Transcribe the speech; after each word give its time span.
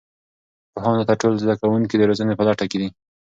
پوهانو 0.73 1.07
ته 1.09 1.13
ټول 1.21 1.33
زده 1.43 1.55
کوونکي 1.61 1.95
د 1.97 2.03
روزنې 2.09 2.33
په 2.37 2.43
لټه 2.47 2.65
کې 2.71 2.77
دي. 2.81 2.89